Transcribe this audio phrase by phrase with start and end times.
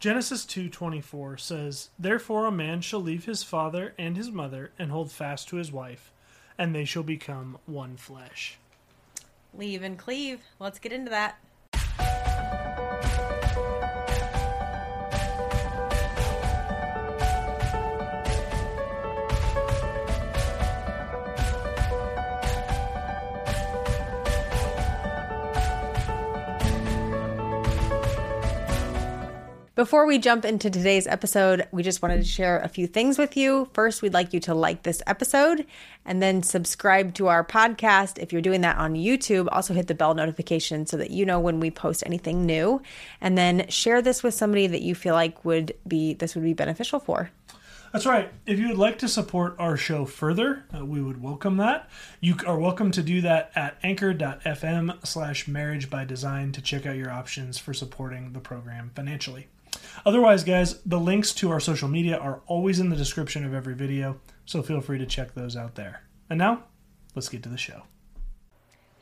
[0.00, 5.12] Genesis 2:24 says, "Therefore a man shall leave his father and his mother and hold
[5.12, 6.10] fast to his wife,
[6.56, 8.56] and they shall become one flesh."
[9.52, 10.40] Leave and cleave.
[10.58, 11.38] Let's get into that.
[29.80, 33.34] Before we jump into today's episode, we just wanted to share a few things with
[33.34, 33.66] you.
[33.72, 35.64] First, we'd like you to like this episode
[36.04, 38.18] and then subscribe to our podcast.
[38.18, 41.40] If you're doing that on YouTube, also hit the bell notification so that you know
[41.40, 42.82] when we post anything new.
[43.22, 46.52] And then share this with somebody that you feel like would be this would be
[46.52, 47.30] beneficial for.
[47.90, 48.30] That's right.
[48.44, 51.88] If you would like to support our show further, uh, we would welcome that.
[52.20, 56.96] You are welcome to do that at anchor.fm slash marriage by design to check out
[56.96, 59.48] your options for supporting the program financially.
[60.04, 63.74] Otherwise, guys, the links to our social media are always in the description of every
[63.74, 66.02] video, so feel free to check those out there.
[66.28, 66.64] And now,
[67.14, 67.82] let's get to the show.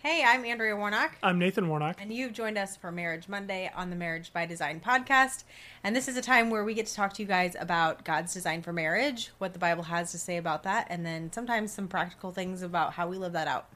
[0.01, 1.17] Hey, I'm Andrea Warnock.
[1.25, 2.01] I'm Nathan Warnock.
[2.01, 5.43] And you've joined us for Marriage Monday on the Marriage by Design podcast.
[5.83, 8.33] And this is a time where we get to talk to you guys about God's
[8.33, 11.89] design for marriage, what the Bible has to say about that, and then sometimes some
[11.89, 13.71] practical things about how we live that out.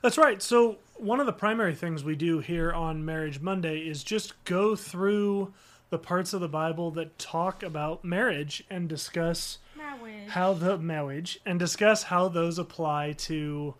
[0.00, 0.40] That's right.
[0.40, 4.76] So, one of the primary things we do here on Marriage Monday is just go
[4.76, 5.52] through
[5.90, 10.30] the parts of the Bible that talk about marriage and discuss Marriage.
[10.30, 13.74] how the marriage and discuss how those apply to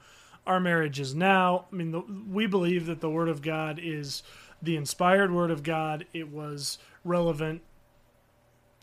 [0.47, 1.67] our marriages now.
[1.73, 4.23] I mean, the, we believe that the Word of God is
[4.63, 6.07] the inspired Word of God.
[6.13, 7.63] It was relevant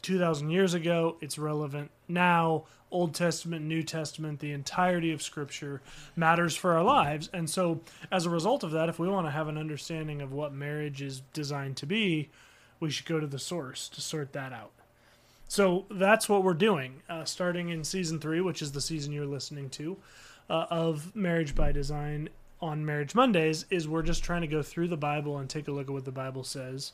[0.02, 1.18] 2,000 years ago.
[1.22, 2.66] It's relevant now.
[2.90, 5.82] Old Testament, New Testament, the entirety of Scripture
[6.18, 7.30] matters for our lives.
[7.32, 7.80] And so,
[8.12, 11.02] as a result of that, if we want to have an understanding of what marriage
[11.02, 12.30] is designed to be,
[12.82, 14.72] we should go to the source to sort that out.
[15.48, 19.26] So that's what we're doing, uh, starting in season three, which is the season you're
[19.26, 19.98] listening to,
[20.50, 22.30] uh, of Marriage by Design
[22.62, 25.72] on Marriage Mondays, is we're just trying to go through the Bible and take a
[25.72, 26.94] look at what the Bible says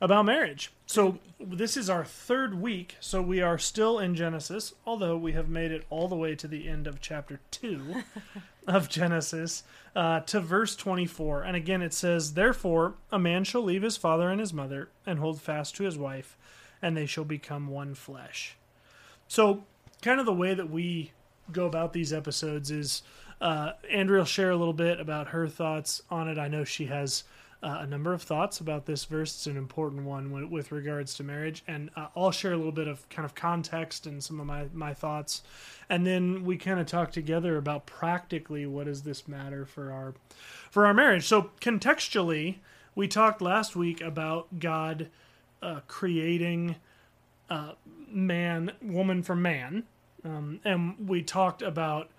[0.00, 0.72] about marriage.
[0.86, 5.48] So this is our third week, so we are still in Genesis, although we have
[5.48, 7.96] made it all the way to the end of chapter 2
[8.66, 9.62] of Genesis
[9.94, 11.42] uh, to verse 24.
[11.42, 15.18] And again it says, Therefore a man shall leave his father and his mother and
[15.18, 16.36] hold fast to his wife,
[16.80, 18.56] and they shall become one flesh.
[19.28, 19.64] So
[20.02, 21.12] kind of the way that we
[21.52, 23.02] go about these episodes is
[23.40, 26.38] uh, Andrea will share a little bit about her thoughts on it.
[26.38, 27.24] I know she has
[27.62, 29.34] uh, a number of thoughts about this verse.
[29.34, 32.72] It's an important one with, with regards to marriage, and uh, I'll share a little
[32.72, 35.42] bit of kind of context and some of my my thoughts,
[35.88, 40.14] and then we kind of talk together about practically what does this matter for our
[40.70, 41.26] for our marriage.
[41.26, 42.56] So contextually,
[42.94, 45.08] we talked last week about God
[45.62, 46.76] uh, creating
[47.50, 47.72] uh,
[48.08, 49.84] man, woman for man,
[50.24, 52.10] um, and we talked about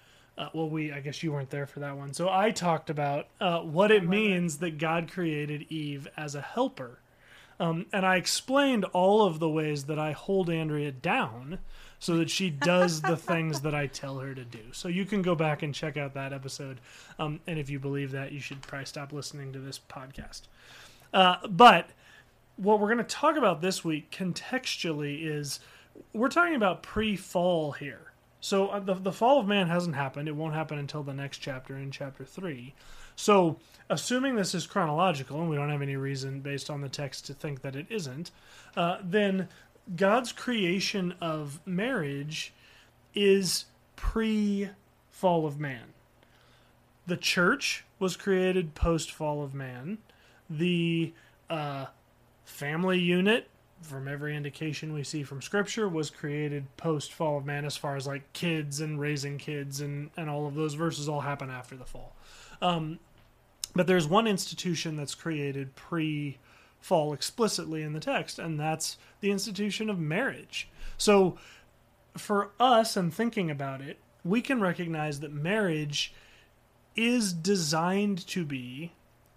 [0.42, 2.14] uh, well, we I guess you weren't there for that one.
[2.14, 7.00] So I talked about uh, what it means that God created Eve as a helper,
[7.60, 11.60] um, and I explained all of the ways that I hold Andrea down
[12.00, 14.64] so that she does the things that I tell her to do.
[14.72, 16.82] So you can go back and check out that episode,
[17.20, 20.42] um, and if you believe that, you should probably stop listening to this podcast.
[21.14, 21.92] Uh, but
[22.56, 25.60] what we're going to talk about this week contextually is
[26.14, 28.11] we're talking about pre-fall here
[28.42, 30.28] so uh, the the fall of man hasn't happened.
[30.28, 32.74] It won't happen until the next chapter in chapter 3.
[33.16, 33.58] So,
[33.88, 37.34] assuming this is chronological and we don't have any reason based on the text to
[37.36, 38.32] think that it isn't,
[38.76, 39.48] uh, then
[39.96, 42.52] God's creation of marriage
[43.14, 43.66] is
[43.96, 44.70] pre
[45.12, 45.94] fall of man.
[47.06, 50.00] The church was created post fall of man.
[50.50, 51.14] The
[51.48, 51.88] uh,
[52.44, 53.51] family unit
[53.82, 57.96] from every indication we see from scripture was created post fall of man as far
[57.96, 61.76] as like kids and raising kids and and all of those verses all happen after
[61.76, 62.16] the fall.
[62.62, 63.00] Um,
[63.74, 66.38] but there's one institution that's created pre
[66.80, 70.70] fall explicitly in the text and that's the institution of marriage.
[70.98, 71.38] So
[72.18, 76.14] for us and thinking about it we can recognize that marriage
[76.96, 78.92] is designed to be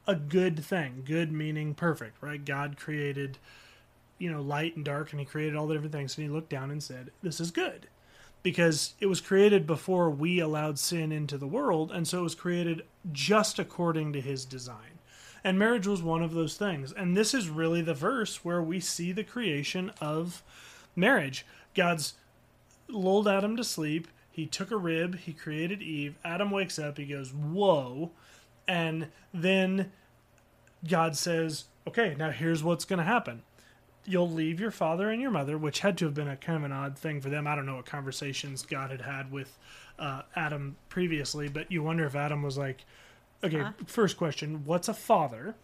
[0.07, 1.03] a good thing.
[1.07, 2.45] Good meaning perfect right?
[2.45, 3.39] God created
[4.19, 6.51] you know light and dark and he created all the different things and he looked
[6.51, 7.89] down and said this is good.
[8.43, 12.35] Because it was created before we allowed sin into the world and so it was
[12.35, 14.99] created just according to his design.
[15.43, 16.93] And marriage was one of those things.
[16.93, 20.43] And this is really the verse where we see the creation of
[20.97, 21.45] marriage.
[21.75, 22.15] God's
[22.89, 24.09] lulled adam to sleep.
[24.31, 25.19] He took a rib.
[25.19, 26.17] He created eve.
[26.25, 26.99] Adam wakes up.
[26.99, 28.11] He goes whoa.
[28.67, 29.93] And then
[30.89, 33.43] god says okay now here's what's going to happen
[34.07, 36.65] you'll leave your father and your mother, which had to have been a kind of
[36.65, 37.47] an odd thing for them.
[37.47, 39.57] I don't know what conversations God had had with
[39.99, 42.85] uh, Adam previously, but you wonder if Adam was like,
[43.43, 43.73] okay, Huh?
[43.87, 45.55] first question, what's a father?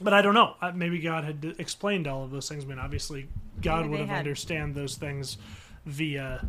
[0.00, 0.54] But I don't know.
[0.74, 2.64] Maybe God had explained all of those things.
[2.64, 3.28] I mean, obviously,
[3.60, 4.18] God Maybe would have had.
[4.18, 5.38] understand those things
[5.86, 6.44] via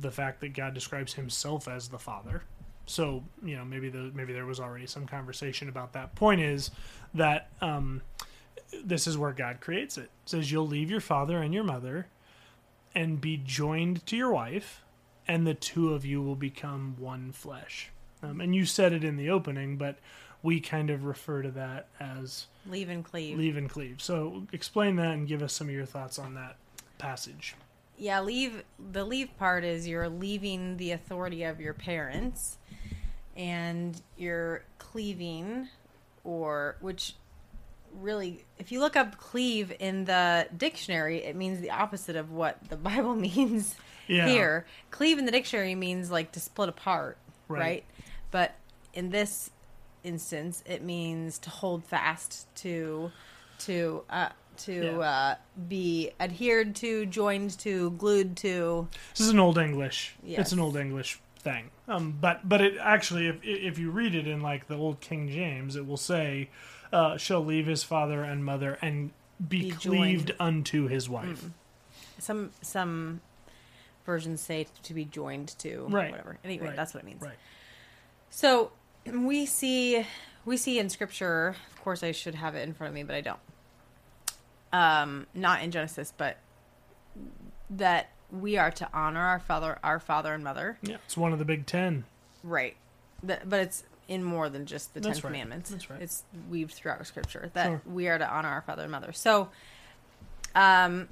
[0.00, 2.44] the fact that God describes Himself as the Father.
[2.86, 6.14] So you know, maybe the maybe there was already some conversation about that.
[6.14, 6.70] Point is
[7.12, 8.00] that um,
[8.84, 10.02] this is where God creates it.
[10.02, 10.10] it.
[10.24, 12.06] Says you'll leave your father and your mother,
[12.94, 14.82] and be joined to your wife,
[15.26, 17.90] and the two of you will become one flesh.
[18.22, 19.98] Um, and you said it in the opening, but
[20.42, 23.38] we kind of refer to that as Leave and cleave.
[23.38, 24.00] leave and cleave.
[24.00, 26.56] So explain that and give us some of your thoughts on that
[26.98, 27.54] passage.
[27.96, 28.62] Yeah, leave.
[28.92, 32.58] The leave part is you're leaving the authority of your parents,
[33.36, 35.68] and you're cleaving,
[36.22, 37.14] or which
[37.94, 42.58] really, if you look up cleave in the dictionary, it means the opposite of what
[42.68, 43.74] the Bible means
[44.06, 44.26] Yeah.
[44.28, 44.66] here.
[44.90, 47.18] Cleave in the dictionary means like to split apart,
[47.48, 47.60] Right.
[47.60, 47.84] right?
[48.30, 48.54] But
[48.94, 49.50] in this
[50.04, 53.10] instance, it means to hold fast, to
[53.60, 54.98] to uh, to Yeah.
[54.98, 55.34] uh,
[55.68, 58.88] be adhered to, joined to, glued to.
[59.12, 60.14] This is an old English.
[60.22, 60.40] Yes.
[60.40, 61.20] It's an old English
[61.52, 61.70] thing.
[61.86, 65.28] Um, but but it actually, if if you read it in like the old King
[65.28, 66.50] James, it will say,
[66.92, 69.10] uh, "Shall leave his father and mother and
[69.46, 70.36] be, Be cleaved joined.
[70.40, 71.46] unto his wife."
[72.18, 73.20] Some some
[74.04, 76.10] versions say to be joined to, Right.
[76.10, 76.38] whatever.
[76.44, 76.76] Anyway, Right.
[76.76, 77.22] that's what it means.
[77.22, 77.36] Right.
[78.30, 78.72] So
[79.06, 80.04] we see
[80.44, 81.56] we see in scripture.
[81.74, 83.40] Of course, I should have it in front of me, but I don't.
[84.72, 86.36] Um, not in Genesis, but
[87.70, 90.78] that we are to honor our father, our father and mother.
[90.82, 92.04] Yeah, it's one of the big ten.
[92.42, 92.76] Right.
[93.22, 95.32] But it's in more than just the That's Ten right.
[95.32, 95.70] Commandments.
[95.70, 96.00] That's right.
[96.00, 97.82] It's weaved throughout Scripture that Sure.
[97.84, 99.12] we are to honor our father and mother.
[99.12, 99.48] So,
[100.54, 101.08] um,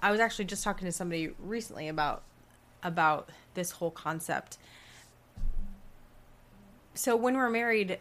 [0.00, 2.22] I was actually just talking to somebody recently about
[2.82, 4.58] about this whole concept.
[6.94, 7.98] So when we're married,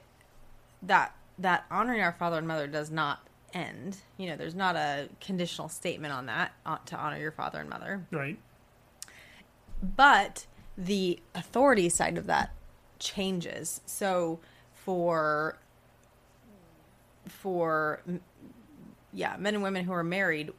[0.81, 3.97] that that honoring our father and mother does not end.
[4.17, 7.69] You know, there's not a conditional statement on that uh, to honor your father and
[7.69, 8.37] mother Right.
[9.81, 10.45] but
[10.77, 12.51] the authority side of that
[12.99, 14.39] changes so
[14.73, 15.57] for
[17.27, 18.01] for
[19.13, 20.51] yeah men and women who are married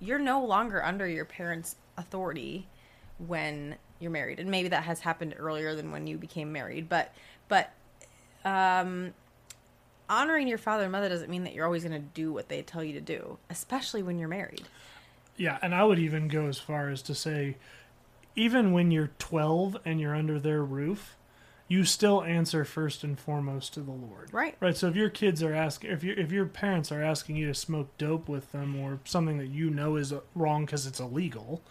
[0.00, 2.68] you're no longer under your parents authority
[3.26, 7.12] when you're married and maybe that has happened earlier than when you became married but
[7.48, 7.72] but
[8.44, 9.12] um
[10.12, 12.60] honoring your father and mother doesn't mean that you're always going to do what they
[12.62, 14.62] tell you to do especially when you're married
[15.36, 17.56] Yeah, and I would even go as far as to say,
[18.36, 21.16] even when you're 12 and you're under their roof,
[21.68, 24.28] you still answer first and foremost to the Lord.
[24.32, 24.56] Right.
[24.60, 24.76] Right.
[24.76, 27.54] So if your kids are asking, if your if your parents are asking you to
[27.54, 31.62] smoke dope with them or something that you know is wrong because it's illegal,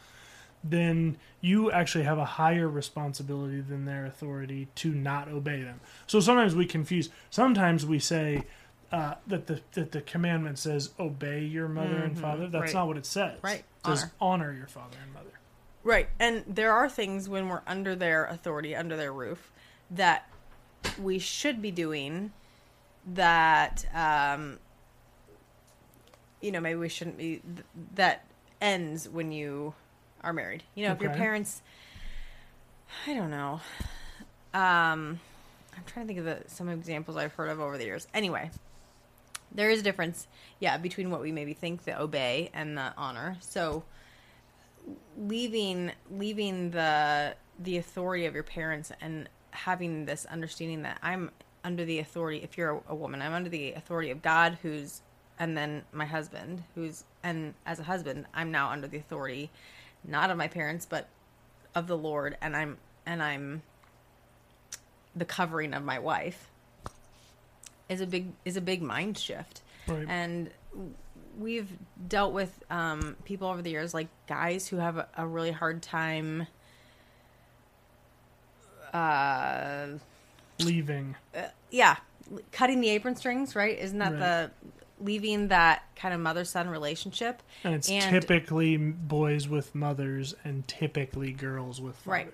[0.64, 5.80] then you actually have a higher responsibility than their authority to not obey them.
[6.08, 7.10] So sometimes we confuse.
[7.30, 8.46] Sometimes we say.
[8.92, 12.50] Uh, that the that the commandment says obey your mother and father.
[12.50, 12.74] That's right.
[12.74, 13.40] not what it says.
[13.42, 13.64] Right.
[13.86, 15.32] It says honor your father and mother.
[15.84, 16.10] Right.
[16.20, 19.52] And there are things when we're under their authority, under their roof,
[19.90, 20.28] that
[21.02, 22.34] we should be doing
[23.14, 24.60] that, um,
[26.42, 27.66] you know, maybe we shouldn't be, th-
[27.96, 28.26] that
[28.60, 29.74] ends when you
[30.24, 30.64] are married.
[30.76, 31.62] You know, if your parents,
[33.08, 33.62] I don't know.
[34.54, 35.20] Um,
[35.76, 38.08] I'm trying to think of the, some examples I've heard of over the years.
[38.14, 38.52] Anyway,
[39.54, 40.28] there is a difference,
[40.60, 43.38] yeah, between what we maybe think the obey and the honor.
[43.42, 43.84] So,
[45.18, 51.30] leaving leaving the the authority of your parents and having this understanding that I'm
[51.64, 55.02] under the authority if you're a, a woman I'm under the authority of God who's
[55.38, 59.52] and then my husband who's and as a husband I'm now under the authority
[60.08, 61.08] not of my parents but
[61.76, 63.62] of the Lord and I'm and I'm
[65.16, 66.50] the covering of my wife
[67.90, 70.06] is a big is a big mind shift Right.
[70.08, 70.50] and
[71.40, 71.70] we've
[72.08, 75.82] dealt with um, people over the years like guys who have a, a really hard
[75.82, 76.46] time
[78.94, 79.88] uh
[80.60, 81.16] Leaving.
[81.72, 81.96] yeah
[82.52, 84.20] cutting the apron strings right isn't that Right.
[84.20, 84.52] the
[85.02, 90.68] leaving that kind of mother son relationship And it's And- typically boys with mothers and
[90.68, 92.08] typically girls with fathers.
[92.08, 92.34] Right.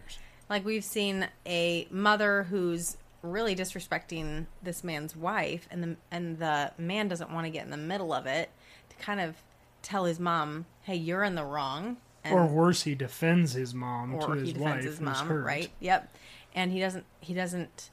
[0.50, 6.72] Like we've seen a mother who's really disrespecting this man's wife and the and the
[6.78, 8.50] man doesn't want to get in the middle of it
[8.90, 9.36] to kind of
[9.82, 14.20] tell his mom, "Hey, you're in the wrong." And, Or worse, he defends his mom
[14.20, 15.70] to or his he wife his mom, right?
[15.80, 16.16] Yep.
[16.54, 17.90] And he doesn't he doesn't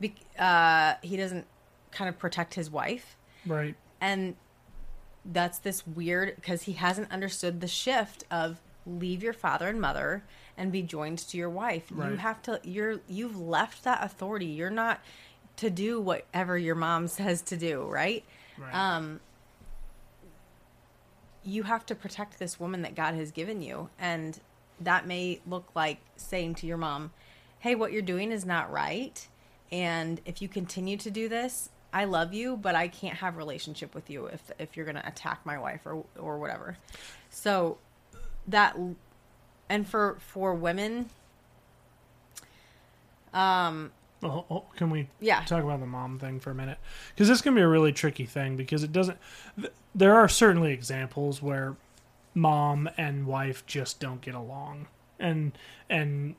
[0.00, 1.46] be, uh he doesn't
[1.90, 3.16] kind of protect his wife
[3.46, 3.76] Right.
[4.04, 4.36] And
[5.24, 10.22] that's this weird because he hasn't understood the shift of leave your father and mother
[10.58, 11.90] and be joined to your wife.
[11.90, 14.46] You have to you're you've left that authority.
[14.46, 15.00] You're not
[15.56, 18.24] to do whatever your mom says to do, right?
[18.58, 18.74] Right.
[18.74, 19.20] Um
[21.42, 24.38] you have to protect this woman that God has given you and
[24.80, 27.12] that may look like saying to your mom,
[27.60, 29.26] "Hey, what you're doing is not right."
[29.72, 33.94] And if you continue to do this, I love you, but I can't have relationship
[33.94, 36.76] with you if if you're going to attack my wife or or whatever.
[37.30, 37.78] So
[38.48, 38.76] that
[39.70, 41.08] and for for women
[43.32, 43.90] um
[44.76, 45.40] can we Yeah.
[45.44, 46.78] talk about the mom thing for a minute?
[47.14, 49.18] Because this can be a really tricky thing because it doesn't.
[49.60, 51.76] Th- there are certainly examples where
[52.32, 54.86] mom and wife just don't get along,
[55.20, 55.52] and
[55.90, 56.36] and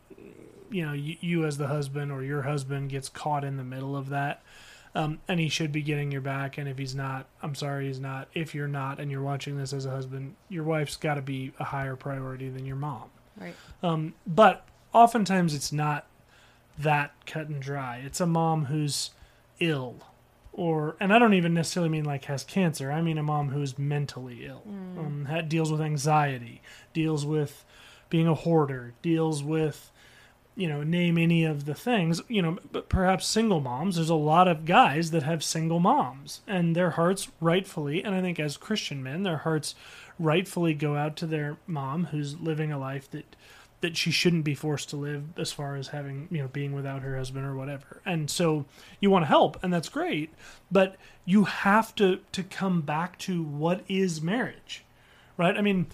[0.71, 3.95] you know you, you as the husband or your husband gets caught in the middle
[3.95, 4.41] of that.
[4.95, 6.57] Um, and he should be getting your back.
[6.57, 8.29] And if he's not, I'm sorry, he's not.
[8.33, 11.51] If you're not, and you're watching this as a husband, your wife's got to be
[11.59, 13.09] a higher priority than your mom.
[13.37, 13.55] right.
[13.83, 16.07] Um, but oftentimes it's not
[16.79, 18.01] that cut and dry.
[18.05, 19.11] It's a mom who's
[19.59, 19.95] ill,
[20.53, 22.89] or and I don't even necessarily mean like has cancer.
[22.91, 24.63] I mean a mom who's mentally ill,
[24.97, 26.61] um, ha deals with anxiety,
[26.93, 27.65] deals with
[28.09, 29.91] being a hoarder, deals with
[30.55, 33.95] you know name any of the things you know but perhaps single moms.
[33.95, 38.21] There's a lot of guys that have single moms and their hearts rightfully and i
[38.21, 39.75] think as christian men their hearts
[40.17, 43.35] rightfully go out to their mom who's living a life that
[43.81, 47.01] that she shouldn't be forced to live as far as having you know being without
[47.01, 48.01] her husband or whatever.
[48.05, 48.65] And so
[48.99, 50.33] you want to help and that's great
[50.71, 50.95] but
[51.25, 54.83] you have to to come back to what is marriage
[55.37, 55.57] right?
[55.57, 55.87] I mean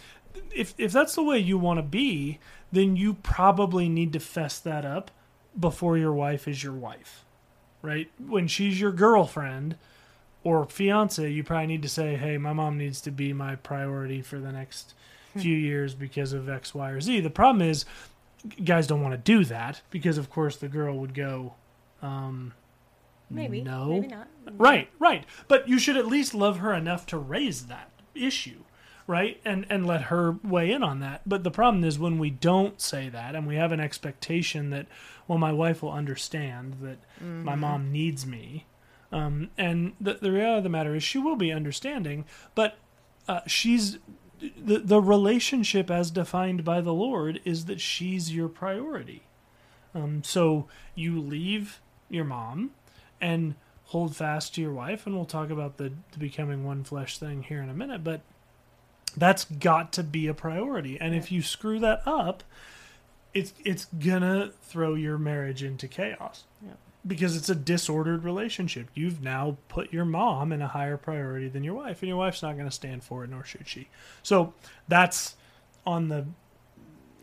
[0.56, 2.40] if if that's the way you want to be
[2.72, 5.12] then you probably need to fess that up
[5.60, 7.24] before your wife is your wife
[7.82, 9.76] right when she's your girlfriend
[10.44, 14.22] or fiance you probably need to say hey my mom needs to be my priority
[14.22, 14.94] for the next
[15.38, 17.86] few years because of x y or z the problem is
[18.66, 21.54] guys don't want to do that because of course the girl would go
[22.02, 22.54] um
[23.30, 23.62] Maybe.
[23.62, 24.28] no Maybe not.
[24.58, 25.24] Right, right.
[25.48, 28.64] But you should at least love her enough to raise that issue,
[29.08, 29.40] right?
[29.44, 31.22] And and let her weigh in on that.
[31.26, 34.88] But the problem is when we don't say that and we have an expectation that
[35.28, 36.98] well my wife will understand that
[37.46, 38.66] my mom needs me.
[39.12, 42.24] Um, and the, the reality of the matter is she will be understanding,
[42.56, 42.78] but
[43.28, 43.98] uh, she's
[44.40, 49.24] the the relationship as defined by the Lord is that she's your priority.
[49.94, 52.72] Um, so you leave your mom
[53.20, 53.56] and
[53.86, 57.44] hold fast to your wife, and we'll talk about the, the becoming one flesh thing
[57.44, 58.04] here in a minute.
[58.04, 58.22] But
[59.18, 62.44] that's got to be a priority, and if you screw that up,
[63.34, 66.74] it's it's gonna throw your marriage into chaos Yeah.
[67.08, 68.90] because it's a disordered relationship.
[68.94, 72.42] You've now put your mom in a higher priority than your wife, and your wife's
[72.42, 73.88] not going to stand for it, nor should she.
[74.24, 74.54] So
[74.88, 75.36] that's
[75.86, 76.26] on the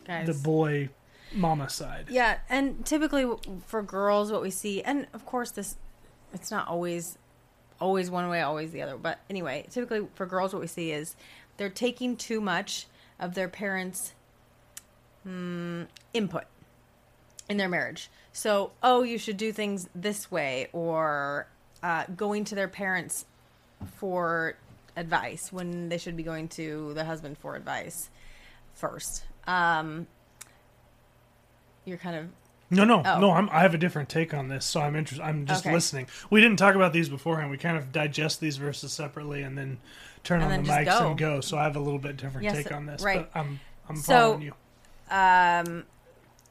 [0.06, 0.26] Guys.
[0.26, 0.88] the boy
[1.34, 2.06] mama side.
[2.08, 3.26] Yeah, and typically
[3.66, 5.76] for girls, what we see, and of course, this
[6.32, 7.18] it's not always
[7.80, 8.96] always one way, always the other.
[8.96, 11.14] But anyway, typically for girls, what we see is
[11.58, 12.86] they're taking too much
[13.20, 14.14] of their parents'
[15.26, 16.44] mm, input
[17.48, 18.10] in their marriage.
[18.32, 21.46] So, oh, you should do things this way, or
[21.82, 23.26] uh, going to their parents
[23.96, 24.54] for
[24.96, 28.10] advice when they should be going to the husband for advice
[28.74, 29.24] first.
[29.46, 30.06] Um,
[31.84, 32.26] you're kind of
[32.70, 33.18] No, no, Oh.
[33.18, 33.30] no.
[33.32, 35.24] I'm, I have a different take on this, so I'm interested.
[35.24, 35.72] I'm just Okay.
[35.72, 36.06] listening.
[36.28, 37.50] We didn't talk about these beforehand.
[37.50, 39.78] We kind of digest these verses separately and then
[40.24, 41.08] turn And on the mics go.
[41.08, 41.40] and go.
[41.40, 43.28] So I have a little bit different Yes, take on this, right.
[43.32, 44.52] but I'm I'm So, following you.
[45.10, 45.84] um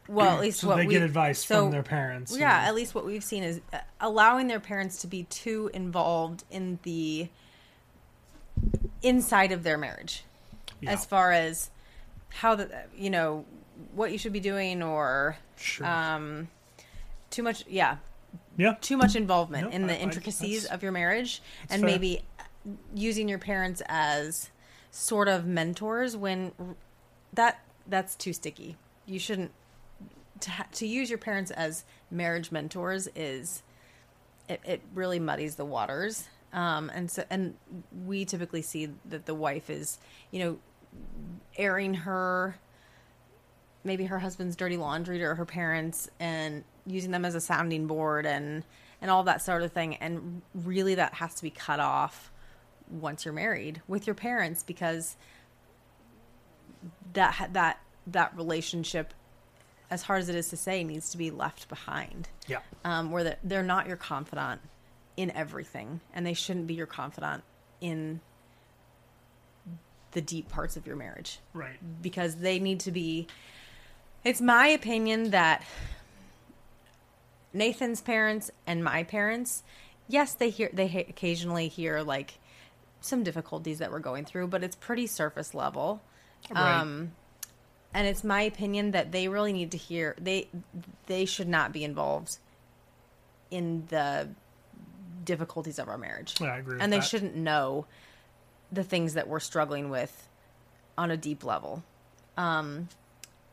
[0.09, 2.36] well at least So what they we get advice so- from their parents.
[2.38, 5.69] yeah and- at least what we've seen is uh, allowing their parents to be too
[5.74, 7.29] involved in the
[9.03, 10.24] inside of their marriage
[10.81, 11.69] yeah, as far as
[12.29, 13.45] how the you know
[13.93, 15.86] what you should be doing or sure.
[15.86, 16.47] um
[17.29, 17.97] too much yeah
[18.57, 21.81] yeah, too much involvement Yep, in the I- I- intricacies that's- of your marriage and
[21.81, 21.91] fair.
[21.91, 22.21] maybe
[22.93, 24.50] using your parents as
[24.91, 26.51] sort of mentors when
[27.33, 28.77] that that's too sticky.
[29.05, 29.51] You shouldn't
[30.41, 33.63] to, to use your parents as marriage mentors is
[34.50, 36.27] it, it really muddies the waters.
[36.53, 37.55] Um, and so and
[38.05, 40.00] we typically see that the wife is
[40.31, 40.57] you know
[41.57, 42.57] airing her
[43.83, 48.25] maybe her husband's dirty laundry to her parents and using them as a sounding board
[48.25, 48.63] and
[49.01, 49.95] and all that sort of thing.
[49.95, 52.31] And really that has to be cut off
[52.89, 55.15] once you're married with your parents because
[57.13, 59.13] that that that relationship
[59.89, 62.27] as hard as it is to say needs to be left behind.
[62.48, 64.62] Yeah, um, where they're, they're not your confidant
[65.15, 67.44] in everything and they shouldn't be your confidant
[67.82, 68.20] in
[70.12, 71.39] the deep parts of your marriage.
[71.53, 71.77] Right.
[72.01, 73.27] because they need to be
[74.24, 75.63] it's my opinion that
[77.53, 79.63] Nathan's parents and my parents
[80.08, 82.39] yes they hear they occasionally hear like
[83.01, 86.01] some difficulties that we're going through but it's pretty surface level
[86.51, 86.80] Right.
[86.80, 87.12] um
[87.94, 90.48] and it's my opinion that they really need to hear they
[91.08, 92.38] they should not be involved
[93.50, 94.27] in the
[95.24, 97.06] difficulties of our marriage Yeah, I agree and they that.
[97.06, 97.86] shouldn't know
[98.72, 100.27] the things that we're struggling with
[100.98, 101.84] on a deep level.
[102.38, 102.89] Um,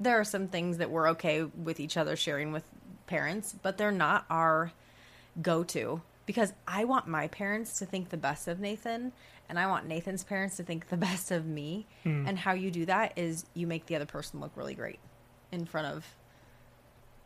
[0.00, 2.64] there are some things that we're okay with each other sharing with
[3.06, 4.72] parents, but they're not our
[5.40, 9.12] go to because I want my parents to think the best of Nathan
[9.48, 11.86] and I want Nathan's parents to think the best of me.
[12.02, 12.26] Hmm.
[12.26, 14.98] And how you do that is you make the other person look really great
[15.52, 16.04] in front of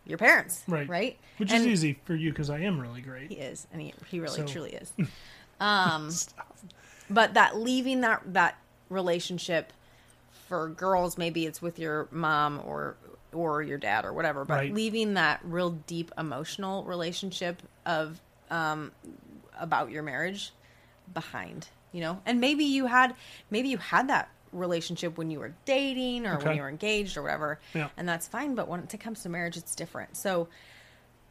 [0.07, 0.63] your parents.
[0.67, 0.89] Right.
[0.89, 1.19] Right.
[1.39, 3.29] Which And is easy for you because I am really great.
[3.31, 3.67] He is.
[3.73, 4.93] And he, he really So- truly is.
[5.61, 6.11] Um,
[7.11, 8.57] but that leaving that that
[8.91, 9.73] relationship
[10.49, 12.95] for girls maybe it's with your mom or
[13.33, 14.73] or your dad or whatever but Right.
[14.73, 18.21] leaving that real deep emotional relationship of
[18.53, 18.93] um
[19.59, 20.53] about your marriage
[21.13, 23.15] behind you know and maybe you had
[23.51, 27.23] maybe you had that relationship when you were dating or when you were engaged or
[27.23, 27.89] whatever Yeah.
[27.97, 30.49] and that's fine but when it comes to marriage it's different so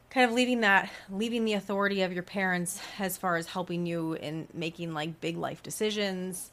[0.09, 4.13] kind of leaving that leaving the authority of your parents as far as helping you
[4.13, 6.51] in making like big life decisions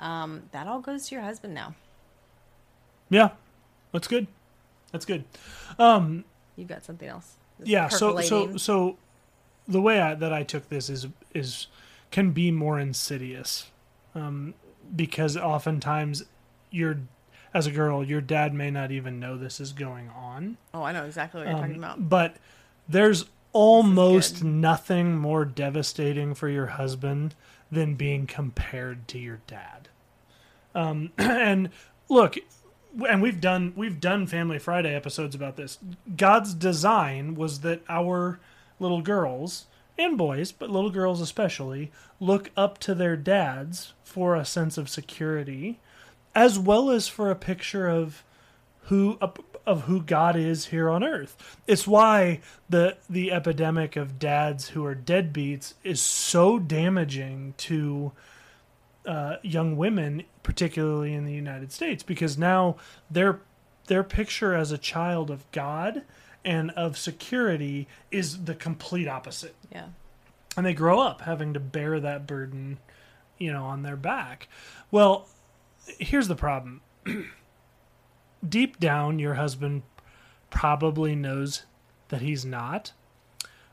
[0.00, 1.74] um, that all goes to your husband now
[3.10, 3.30] Yeah,
[3.92, 4.26] that's good.
[4.92, 5.24] That's good.
[5.78, 6.24] Um,
[6.56, 7.88] you've got something else yeah.
[7.88, 8.96] So so so
[9.68, 11.68] the way I, that I took this is is
[12.14, 13.72] can be more insidious,
[14.14, 14.54] um,
[14.94, 16.22] because oftentimes
[16.70, 17.00] you're
[17.52, 20.56] as a girl, your dad may not even know this is going on.
[20.72, 22.36] oh i know exactly what you're talking Um, about But
[22.88, 27.34] there's almost nothing more devastating for your husband
[27.70, 29.88] than being compared to your dad.
[30.74, 31.70] Um, and
[32.08, 32.36] look,
[33.08, 35.78] and we've done we've done Family Friday episodes about this.
[36.16, 38.38] God's design was that our
[38.78, 39.66] little girls
[39.98, 44.88] and boys, but little girls especially, look up to their dads for a sense of
[44.88, 45.80] security,
[46.34, 48.24] as well as for a picture of
[48.86, 49.18] who
[49.66, 51.58] of who God is here on earth.
[51.66, 58.12] It's why the the epidemic of dads who are deadbeats is so damaging to
[59.06, 62.76] uh, young women, particularly in the United States, because now
[63.10, 63.40] their
[63.86, 66.02] their picture as a child of God
[66.44, 69.86] and of security is the complete opposite yeah
[70.56, 72.78] and they grow up having to bear that burden,
[73.38, 74.48] you know, on their back.
[74.90, 75.28] Well,
[75.98, 76.80] here's the problem.
[78.48, 79.82] Deep down, your husband
[80.50, 81.64] probably knows
[82.08, 82.92] that he's not,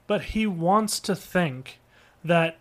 [0.07, 1.79] but he wants to think
[2.23, 2.57] that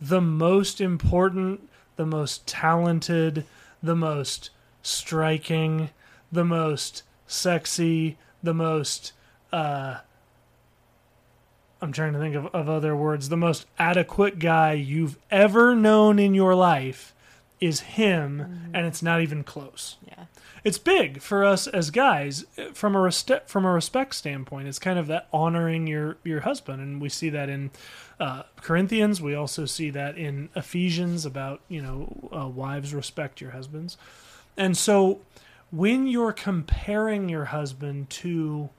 [0.00, 3.44] the most important, the most talented,
[3.82, 4.50] the most
[4.82, 5.90] striking,
[6.30, 9.12] the most sexy, the most
[9.52, 9.98] uh,
[11.80, 13.28] I'm trying to think of, of other words.
[13.28, 17.14] The most adequate guy you've ever known in your life
[17.60, 19.96] is him, and it's not even close.
[20.06, 20.24] yeah
[20.64, 24.66] It's big for us as guys from a respect from a respect standpoint.
[24.66, 27.70] It's kind of that honoring your your husband, and we see that in
[28.18, 29.22] uh, Corinthians.
[29.22, 33.96] We also see that in Ephesians about you know uh, wives respect your husbands,
[34.56, 35.20] and so
[35.70, 38.70] when you're comparing your husband to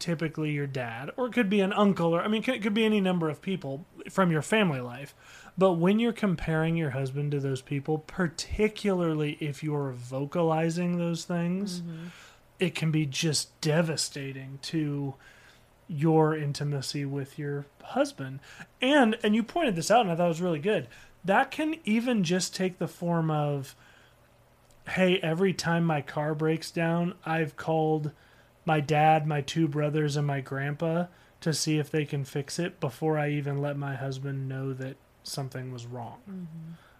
[0.00, 2.84] typically your dad, or it could be an uncle, or I mean, it could be
[2.84, 5.14] any number of people from your family life.
[5.56, 11.80] But when you're comparing your husband to those people, particularly if you're vocalizing those things,
[11.80, 12.06] mm-hmm.
[12.58, 15.14] it can be just devastating to
[15.86, 18.40] your intimacy with your husband.
[18.80, 20.88] And and you pointed this out and I thought it was really good.
[21.24, 23.74] That can even just take the form of
[24.90, 28.12] hey, every time my car breaks down, I've called
[28.64, 31.06] my dad, my two brothers, and my grandpa
[31.40, 34.96] to see if they can fix it before I even let my husband know that
[35.22, 36.18] something was wrong.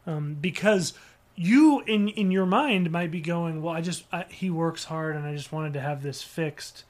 [0.07, 0.95] Um, because
[1.37, 5.17] you, in in your mind, might be going, "Well, I just I, he works hard,
[5.17, 6.85] and I just wanted to have this fixed."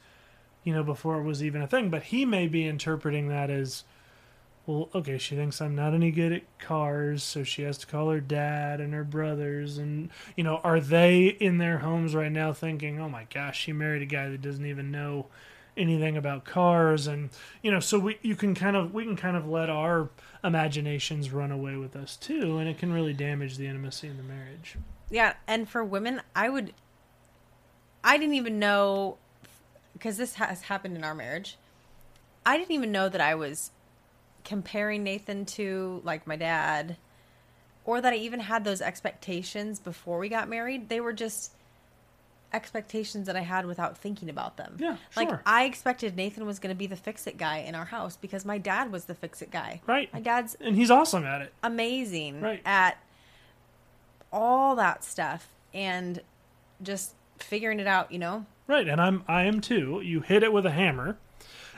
[0.62, 3.84] You know, before it was even a thing, but he may be interpreting that as,
[4.66, 8.10] well, okay, she thinks I'm not any good at cars, so she has to call
[8.10, 9.78] her dad and her brothers.
[9.78, 13.72] And, you know, are they in their homes right now thinking, oh my gosh, she
[13.72, 15.26] married a guy that doesn't even know
[15.76, 17.06] anything about cars?
[17.06, 17.30] And,
[17.62, 20.10] you know, so we, you can kind of, we can kind of let our
[20.44, 24.22] imaginations run away with us too, and it can really damage the intimacy in the
[24.22, 24.76] marriage.
[25.10, 26.72] Yeah, and for women, I would.
[28.02, 29.18] I didn't even know,
[29.92, 31.58] because this has happened in our marriage.
[32.46, 33.72] I didn't even know that I was
[34.44, 36.96] comparing Nathan to like my dad,
[37.84, 40.88] or that I even had those expectations before we got married.
[40.88, 41.52] They were just
[42.52, 44.76] expectations that I had without thinking about them.
[44.80, 45.40] Yeah, Like sure.
[45.46, 48.44] I expected Nathan was going to be the fix it guy in our house because
[48.44, 49.80] my dad was the fix it guy.
[49.86, 50.12] Right.
[50.12, 51.52] My dad's And he's awesome at it.
[51.62, 52.60] amazing Right.
[52.64, 52.98] at
[54.32, 56.20] all that stuff and
[56.82, 58.46] just figuring it out, you know.
[58.66, 60.00] Right, and I'm I am too.
[60.04, 61.18] You hit it with a hammer,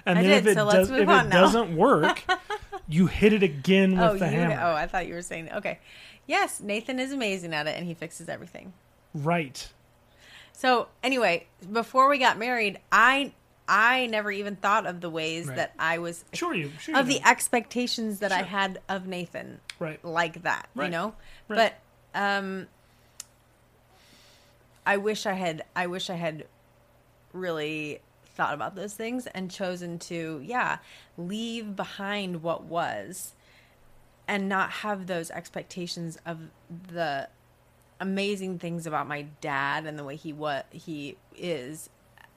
[0.07, 2.23] and I then did, if it so does, if it doesn't work,
[2.89, 4.61] you hit it again with oh, the you hammer.
[4.63, 5.79] oh, I thought you were saying okay.
[6.27, 8.73] Yes, Nathan is amazing at it and he fixes everything.
[9.15, 9.69] Right.
[10.53, 13.33] So anyway, before we got married, I
[13.69, 15.57] I never even thought of the ways Right.
[15.57, 19.61] that I was Sure you sure of you the expectations that I had of Nathan
[19.79, 20.05] Right.
[20.05, 20.91] like that, you Right.
[20.91, 21.15] know?
[21.49, 21.73] Right.
[22.15, 22.67] But um
[24.87, 26.47] I wish I had I wish I had
[27.33, 28.01] really
[28.35, 30.79] thought about those things and chosen to yeah,
[31.17, 33.35] leave behind what was
[34.29, 36.39] and not have those expectations of
[36.89, 37.29] the
[38.01, 41.89] amazing things about my dad and the way he what he is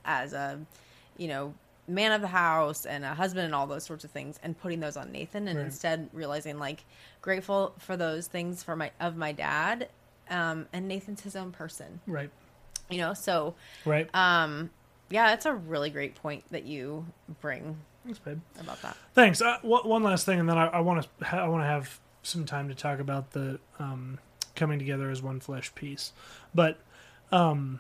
[0.04, 0.60] as a
[1.18, 1.54] you know
[1.88, 4.80] man of the house and a husband and all those sorts of things and putting
[4.80, 5.66] those on Nathan and Right.
[5.66, 6.84] instead realizing like
[7.22, 9.90] grateful for those things for my of my dad
[10.30, 12.30] um and Nathan's his own person Right.
[12.90, 13.56] you know so
[13.86, 14.08] Right.
[14.14, 14.70] um
[15.10, 17.06] yeah that's a really great point that you
[17.42, 18.40] bring Thanks, babe.
[18.60, 19.42] about that Thanks.
[19.42, 22.46] Uh, one one last thing, and then I want to I want to have some
[22.46, 24.20] time to talk about the um,
[24.56, 26.12] coming together as one flesh piece.
[26.54, 26.80] But
[27.32, 27.80] um,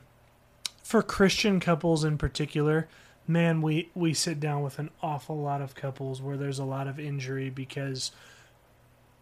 [0.83, 2.87] for Christian couples in particular,
[3.27, 6.87] man, we we sit down with an awful lot of couples where there's a lot
[6.87, 8.11] of injury because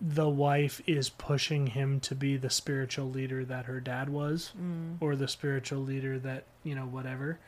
[0.01, 4.51] the wife is pushing him to be the spiritual leader that her dad was
[4.99, 7.39] or the spiritual leader that you know whatever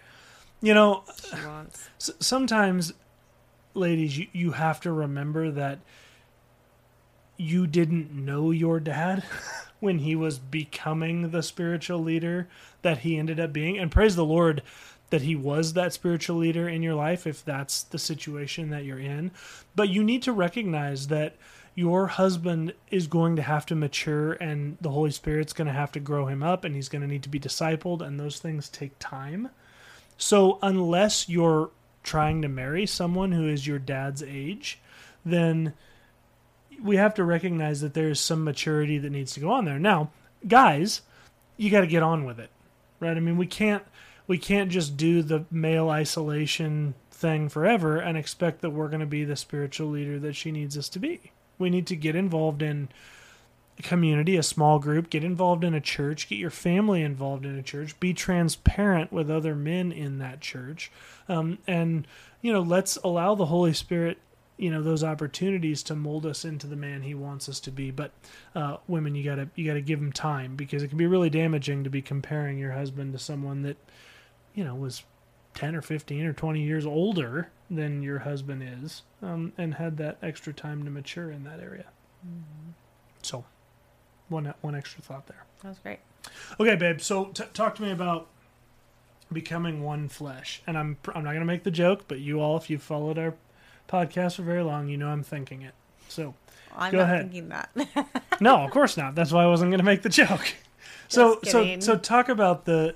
[0.65, 1.04] you know
[1.99, 2.93] S- sometimes
[3.75, 5.80] ladies you, you have to remember that
[7.38, 9.23] you didn't know your dad
[9.80, 12.47] when he was becoming the spiritual leader
[12.82, 13.78] that he ended up being.
[13.78, 14.63] And praise the lord
[15.12, 18.99] that he was that spiritual leader in your life if that's the situation that you're
[18.99, 19.32] in.
[19.75, 21.36] But you need to recognize that
[21.75, 25.91] your husband is going to have to mature and the holy spirit's going to have
[25.91, 28.69] to grow him up and he's going to need to be discipled and those things
[28.69, 29.49] take time
[30.17, 31.71] so unless you're
[32.04, 34.80] trying to marry someone who is your dad's age,
[35.25, 35.73] then
[36.82, 39.80] we have to recognize that there's some maturity that needs to go on there.
[39.80, 40.12] Now,
[40.47, 41.01] guys,
[41.58, 42.49] you got to get on with it.
[42.99, 43.17] Right?
[43.17, 43.84] I mean, we can't
[44.28, 49.06] we can't just do the male isolation thing forever and expect that we're going to
[49.06, 51.32] be the spiritual leader that she needs us to be.
[51.58, 52.89] We need to get involved in
[53.83, 57.63] community, a small group, get involved in a church, get your family involved in a
[57.63, 60.91] church, be transparent with other men in that church,
[61.27, 62.07] um, and
[62.41, 64.19] you know, let's allow the Holy Spirit,
[64.57, 67.89] you know, those opportunities to mold us into the man He wants us to be.
[67.89, 68.11] But
[68.53, 71.83] uh, women, you gotta you gotta give them time because it can be really damaging
[71.83, 73.77] to be comparing your husband to someone that,
[74.53, 75.03] you know, was
[75.55, 80.19] ten or fifteen or twenty years older than your husband is, um, and had that
[80.21, 81.85] extra time to mature in that area.
[83.23, 83.43] So
[84.29, 85.43] one one extra thought there.
[85.61, 85.99] that was great
[86.59, 87.01] Okay, babe.
[87.01, 88.27] So t- talk to me about
[89.31, 90.61] becoming one flesh.
[90.67, 93.35] And I'm I'm not gonna make the joke, but you all, if you've followed our
[93.88, 95.73] podcast for very long, you know I'm thinking it.
[96.07, 96.33] So
[96.75, 97.31] I'm Go not ahead.
[97.31, 97.69] thinking that
[98.41, 99.15] no, of course not.
[99.15, 100.53] That's why I wasn't gonna make the joke.
[101.07, 102.95] So so so talk about the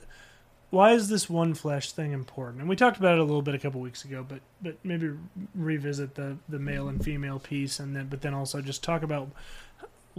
[0.72, 2.60] why is this one flesh thing important?
[2.62, 5.12] And we talked about it a little bit a couple weeks ago, but but maybe
[5.54, 9.30] revisit the the male and female piece, and then but then also just talk about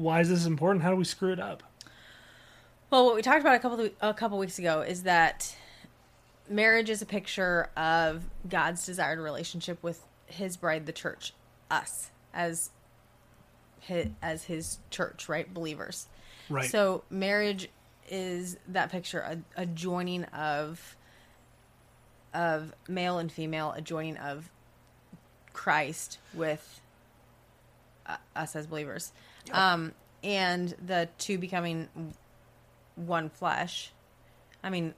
[0.01, 0.83] why is this important?
[0.83, 1.63] How do we screw it up?
[2.91, 5.55] Well, what we talked about a couple of, a couple weeks ago is that
[6.49, 11.33] marriage is a picture of God's desired relationship with His bride, the church,
[11.71, 12.71] us as
[13.81, 15.53] his, as His church, right?
[15.53, 16.09] Believers.
[16.49, 16.69] Right.
[16.69, 17.69] So marriage
[18.09, 20.97] is that picture, a, a joining of
[22.33, 24.51] of male and female, a joining of
[25.53, 26.81] Christ with
[28.07, 29.13] uh, us as believers,
[29.53, 31.89] um, and the two becoming
[32.97, 33.93] one flesh.
[34.63, 34.95] I mean,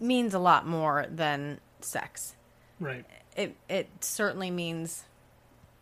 [0.00, 2.34] means a lot more than sex.
[2.80, 3.04] right.
[3.34, 5.04] It it certainly means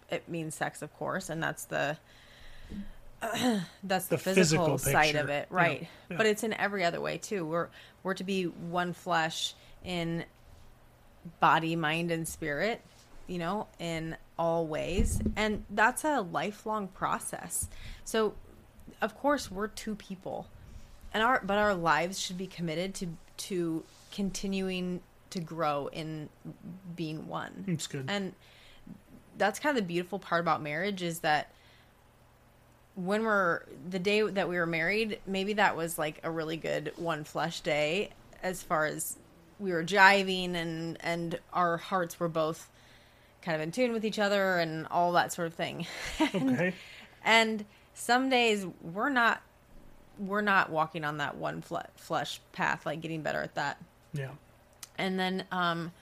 [0.09, 1.97] it means sex, of course, and that's the
[3.83, 5.83] that's the, The physical, physical side of it, right?
[5.83, 6.17] Yeah, yeah.
[6.17, 7.45] But it's in every other way too.
[7.45, 7.69] We're
[8.03, 10.25] we're to be one flesh in
[11.41, 12.81] body, mind, and spirit.
[13.31, 17.69] You know, in all ways, and that's a lifelong process.
[18.05, 18.35] So,
[19.01, 20.49] of course, we're two people,
[21.15, 23.17] and our but our lives should be committed to
[23.49, 26.29] to continuing to grow in
[26.97, 27.65] being one.
[27.69, 28.07] It's good.
[28.09, 28.35] And
[29.39, 31.53] that's kind of the beautiful part about marriage is that
[32.95, 36.93] when we're the day that we were married, maybe that was like a really good
[36.97, 38.11] one flesh day
[38.43, 39.17] as far as
[39.59, 42.69] we were jiving and and our hearts were both
[43.43, 45.87] kind of in tune with each other and all that sort of thing.
[46.33, 46.75] and, Okay.
[47.25, 49.43] and some days we're not
[50.19, 51.63] we're not walking on that one
[51.97, 53.81] flesh path like getting better at that.
[54.13, 54.31] Yeah.
[54.99, 55.93] And then um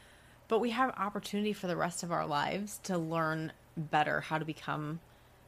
[0.48, 4.44] but we have opportunity for the rest of our lives to learn better how to
[4.44, 4.98] become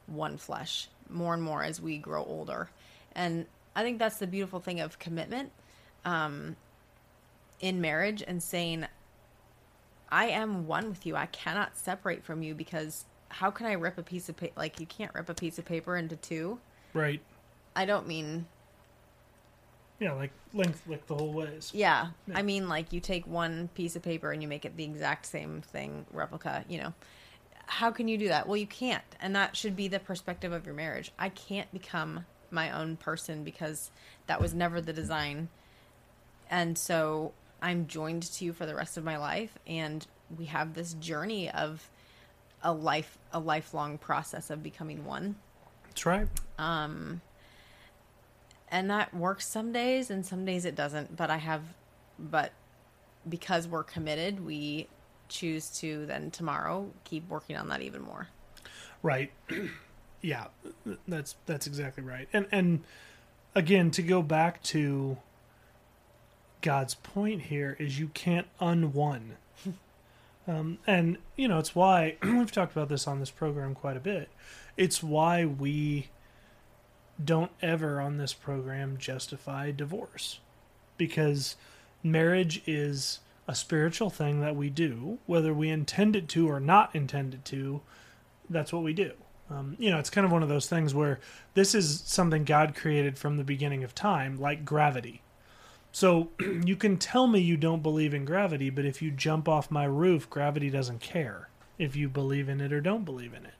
[0.07, 2.69] one flesh more and more as we grow older.
[3.15, 5.51] And I think that's the beautiful thing of commitment
[6.05, 6.55] um,
[7.59, 8.85] in marriage and saying,
[10.11, 11.15] I am one with you.
[11.15, 14.53] I cannot separate from you because how can I rip a piece of paper?
[14.57, 16.59] Like, you can't rip a piece of paper into two.
[16.93, 17.21] Right.
[17.75, 18.45] I don't mean,
[19.99, 21.71] Yeah, like length like the whole ways.
[21.73, 22.07] yeah.
[22.27, 22.37] Yeah.
[22.37, 25.25] I mean, like, you take one piece of paper and you make it the exact
[25.27, 26.93] same thing, replica, you know.
[27.67, 28.47] How can you do that?
[28.47, 29.03] Well, you can't.
[29.21, 31.11] And that should be the perspective of your marriage.
[31.17, 33.91] I can't become my own person because
[34.27, 35.47] that was never the design.
[36.49, 40.05] And so I'm joined to you for the rest of my life and
[40.37, 41.89] we have this journey of
[42.63, 45.35] a life a lifelong process of becoming one.
[45.85, 46.27] That's right.
[46.57, 47.21] Um
[48.69, 51.61] and that works some days and some days it doesn't, but I have
[52.17, 52.51] but
[53.27, 54.87] because we're committed, we
[55.29, 58.27] choose to then tomorrow keep working on that even more.
[59.03, 59.31] Right.
[60.21, 60.47] yeah,
[61.07, 62.27] that's that's exactly right.
[62.33, 62.83] And and
[63.55, 65.17] again, to go back to
[66.61, 69.37] God's point here is you can't unone.
[70.47, 74.01] um, and you know it's why we've talked about this on this program quite a
[74.01, 74.29] bit.
[74.77, 76.09] It's why we
[77.23, 80.39] don't ever on this program justify divorce
[80.97, 81.55] because
[82.03, 86.95] marriage is a spiritual thing that we do, whether we intend it to or not
[86.95, 87.81] intend it to
[88.49, 89.11] that's what we do.
[89.49, 91.19] Um, you know, it's kind of one of those things where
[91.53, 95.21] this is something God created from the beginning of time, like gravity.
[95.91, 96.29] So
[96.65, 99.85] you can tell me you don't believe in gravity, but if you jump off my
[99.85, 103.53] roof, gravity doesn't care if you believe in it or don't believe in it.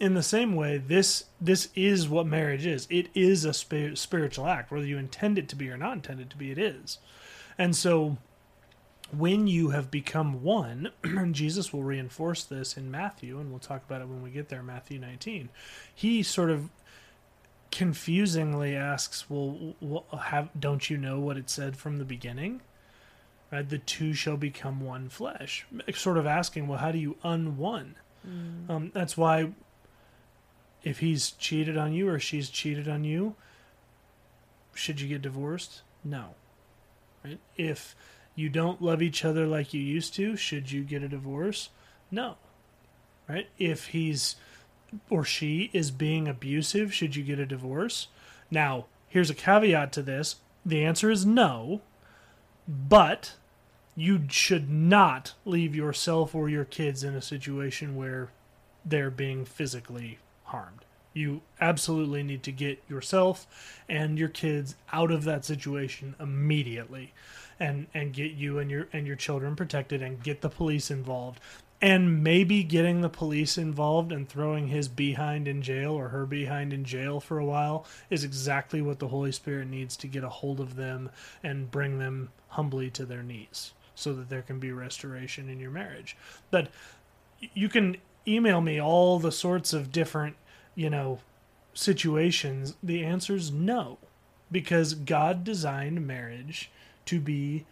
[0.00, 2.88] In the same way, this this is what marriage is.
[2.90, 6.20] It is a spi- spiritual act, whether you intend it to be or not intend
[6.20, 6.50] it to be.
[6.50, 6.98] It is,
[7.56, 8.16] and so
[9.16, 10.90] when you have become one,
[11.32, 14.62] Jesus will reinforce this in Matthew, and we'll talk about it when we get there,
[14.62, 15.50] Matthew 19.
[15.94, 16.70] He sort of
[17.72, 19.74] confusingly asks, "Well,
[20.16, 22.60] have don't you know what it said from the beginning?
[23.50, 27.96] Right, the two shall become one flesh." Sort of asking, "Well, how do you unone?"
[28.68, 29.50] Um, that's why,
[30.84, 33.34] if he's cheated on you or she's cheated on you,
[34.74, 35.82] should you get divorced?
[36.04, 36.34] No.
[37.24, 37.40] Right?
[37.56, 37.96] If
[38.34, 41.70] you don't love each other like you used to, should you get a divorce?
[42.10, 42.36] No.
[43.28, 43.48] Right?
[43.58, 44.36] If he's
[45.10, 48.08] or she is being abusive, should you get a divorce?
[48.50, 50.36] Now, here's a caveat to this.
[50.64, 51.80] The answer is no.
[52.68, 53.34] But
[53.96, 58.30] you should not leave yourself or your kids in a situation where
[58.84, 60.84] they're being physically harmed.
[61.12, 67.12] You absolutely need to get yourself and your kids out of that situation immediately
[67.60, 71.38] and and get you and your and your children protected and get the police involved.
[71.82, 76.72] And maybe getting the police involved and throwing his behind in jail or her behind
[76.72, 80.28] in jail for a while is exactly what the Holy Spirit needs to get a
[80.28, 81.10] hold of them
[81.42, 85.72] and bring them humbly to their knees so that there can be restoration in your
[85.72, 86.16] marriage.
[86.52, 86.68] But
[87.52, 87.96] you can
[88.28, 90.36] email me all the sorts of different,
[90.76, 91.18] you know,
[91.74, 92.76] situations.
[92.80, 93.98] The answer is no,
[94.52, 96.70] because God designed marriage
[97.06, 97.66] to be,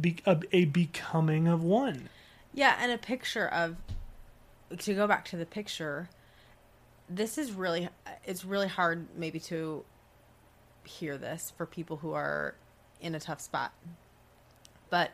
[0.00, 2.08] be a, a becoming of one.
[2.54, 3.76] Yeah, and a picture of
[4.78, 6.08] to go back to the picture.
[7.08, 7.88] This is really
[8.24, 9.84] it's really hard maybe to
[10.84, 12.54] hear this for people who are
[13.00, 13.72] in a tough spot.
[14.88, 15.10] But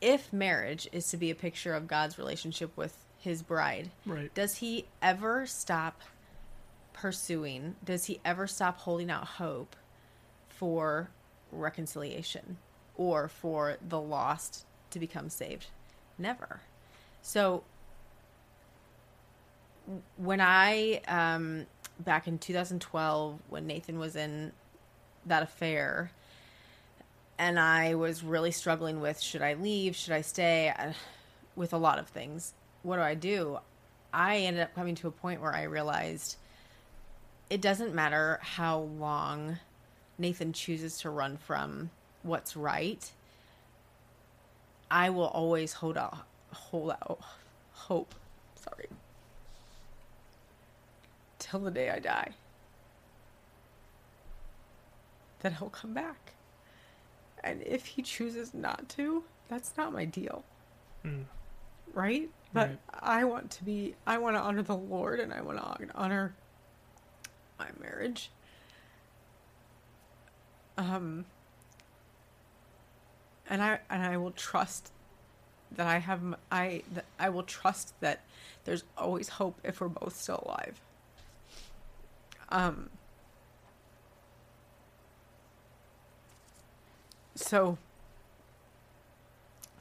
[0.00, 4.32] if marriage is to be a picture of God's relationship with his bride, Right.
[4.34, 6.02] does he ever stop
[6.92, 7.76] pursuing?
[7.84, 9.76] Does he ever stop holding out hope
[10.48, 11.08] for
[11.52, 12.58] reconciliation
[12.96, 15.66] or for the lost to become saved?
[16.18, 16.60] Never.
[17.22, 17.62] So
[20.16, 21.66] when I um
[22.00, 24.52] back in 2012 when Nathan was in
[25.24, 26.10] that affair
[27.38, 30.92] and I was really struggling with should I leave, should I stay, uh,
[31.54, 32.54] with a lot of things.
[32.82, 33.58] What do I do?
[34.12, 36.36] I ended up coming to a point where I realized
[37.50, 39.58] it doesn't matter how long
[40.18, 41.90] Nathan chooses to run from
[42.22, 43.10] what's right.
[44.90, 46.18] I will always hold out,
[46.52, 47.20] hold out
[47.86, 48.14] hope.
[48.56, 48.88] Sorry.
[51.38, 52.32] Till the day I die.
[55.40, 56.32] That he'll come back.
[57.44, 60.44] And if he chooses not to, that's not my deal.
[61.04, 61.24] Mm.
[61.94, 62.28] Right?
[62.52, 62.78] But right.
[63.00, 66.34] I want to be, I want to honor the Lord and I want to honor
[67.58, 68.30] my marriage.
[70.76, 71.26] Um,
[73.48, 74.92] and I and I will trust
[75.72, 78.20] that I have I that I will trust that
[78.64, 80.80] there's always hope if we're both still alive.
[82.48, 82.90] Um
[87.34, 87.78] so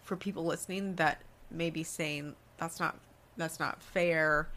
[0.04, 2.98] for people listening that may be saying that's not
[3.38, 4.48] that's not fair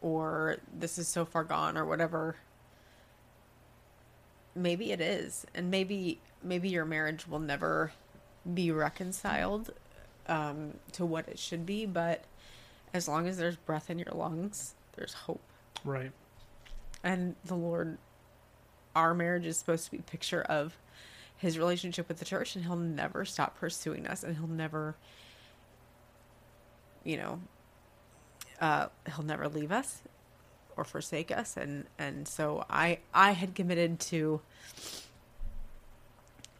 [0.00, 2.36] or this is so far gone or whatever
[4.54, 7.92] maybe it is and maybe maybe your marriage will never
[8.54, 9.72] be reconciled
[10.26, 12.24] um, to what it should be but
[12.94, 15.40] as long as there's breath in your lungs there's hope
[15.84, 16.10] Right.
[17.04, 17.98] and the lord
[18.96, 20.76] our marriage is supposed to be a picture of
[21.36, 24.96] his relationship with the church and he'll never stop pursuing us and he'll never
[27.04, 27.40] you know
[28.60, 30.00] uh he'll never leave us
[30.76, 34.40] or forsake us and and so i i had committed to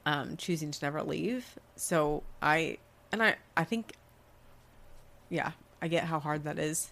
[0.08, 1.44] um choosing to never leave
[1.76, 2.78] so i
[3.12, 3.92] and i i think
[5.28, 5.50] yeah
[5.82, 6.90] i get how hard that is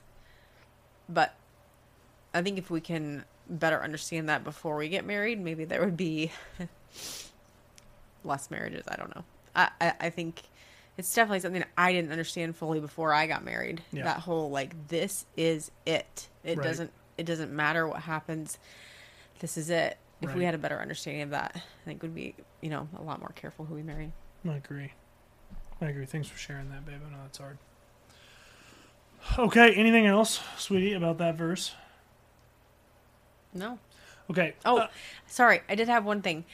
[1.08, 1.34] but
[2.34, 5.96] i think if we can better understand that before we get married maybe there would
[5.96, 6.30] be
[8.24, 9.24] less marriages i don't know
[9.54, 10.42] i i, I think
[10.98, 13.82] it's definitely something I didn't understand fully before I got married.
[13.92, 14.04] Yeah.
[14.04, 16.26] That whole like this is it.
[16.42, 16.64] It Right.
[16.64, 18.56] doesn't it doesn't matter what happens.
[19.40, 19.98] This is it.
[20.22, 23.02] If we had a better understanding of that, I think we'd be, you know, a
[23.02, 24.12] lot more careful who we marry.
[24.48, 24.92] I agree.
[25.80, 26.06] I agree.
[26.06, 27.00] Thanks for sharing that, babe.
[27.06, 27.58] I know that's hard.
[29.38, 31.74] Okay, anything else, sweetie, about that verse?
[33.52, 33.78] No.
[34.30, 34.54] Okay.
[34.64, 34.88] Oh, uh,
[35.26, 35.60] sorry.
[35.68, 36.44] I did have one thing.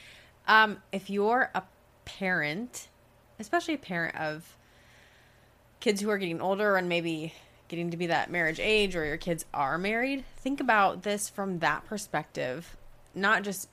[0.47, 1.63] Um, if you're a
[2.05, 2.89] parent,
[3.39, 4.57] especially a parent of
[5.79, 7.33] kids who are getting older and maybe
[7.67, 11.59] getting to be that marriage age, or your kids are married, think about this from
[11.59, 12.77] that perspective.
[13.13, 13.69] Not just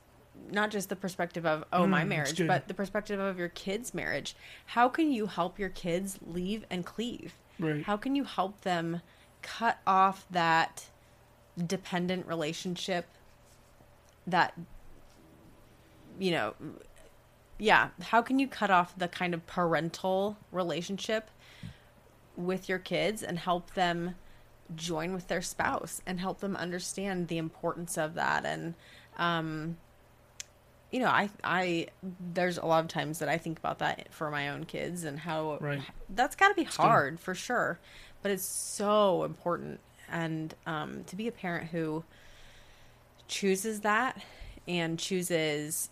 [0.49, 3.93] not just the perspective of oh Mm, my marriage, but the perspective of your kids'
[3.93, 4.35] marriage.
[4.67, 7.35] How can you help your kids leave and cleave?
[7.59, 7.83] right.
[7.83, 9.01] How can you help them
[9.41, 10.85] cut off that
[11.67, 13.05] dependent relationship
[14.27, 14.53] that
[16.19, 16.53] you know
[17.57, 21.29] yeah, how can you cut off the kind of parental relationship
[22.35, 24.15] with your kids and help them
[24.75, 28.73] join with their spouse and help them understand the importance of that and
[29.17, 29.77] um
[30.91, 31.87] you know, I I
[32.33, 35.19] there's a lot of times that I think about that for my own kids and
[35.19, 35.81] how Right.
[36.09, 37.79] that's got to be hard for sure,
[38.21, 42.03] but it's so important and um to be a parent who
[43.29, 44.21] chooses that
[44.67, 45.89] and chooses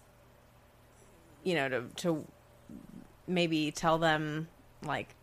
[1.43, 2.25] you know to to
[3.27, 4.49] maybe tell them
[4.83, 5.15] like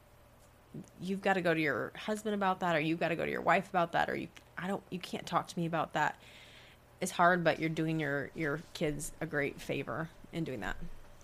[1.00, 3.30] you've got to go to your husband about that or you've got to go to
[3.30, 6.18] your wife about that or you I don't you can't talk to me about that.
[7.00, 10.76] It's hard but you're doing your your kids a great favor in doing that.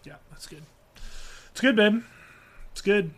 [0.05, 0.63] Yeah, that's good.
[1.51, 2.03] It's good, babe.
[2.73, 3.11] It's good.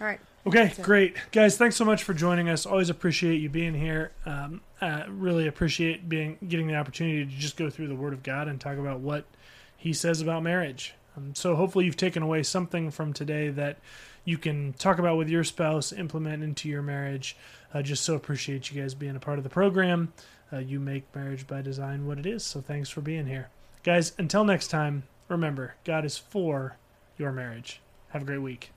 [0.00, 0.20] All right.
[0.46, 1.16] Okay, great.
[1.32, 2.64] Guys, thanks so much for joining us.
[2.64, 4.12] Always appreciate you being here.
[4.24, 8.22] Um, uh, really appreciate being getting the opportunity to just go through the Word of
[8.22, 9.24] God and talk about what
[9.76, 10.94] He says about marriage.
[11.16, 13.78] Um, so hopefully you've taken away something from today that
[14.24, 17.36] you can talk about with your spouse, implement into your marriage.
[17.74, 20.12] I just so appreciate you guys being a part of the program.
[20.52, 22.44] Uh, you make marriage by design what it is.
[22.44, 23.48] So thanks for being here.
[23.82, 26.76] Guys, until next time, remember, God is for
[27.16, 27.80] your marriage.
[28.10, 28.70] Have a great week.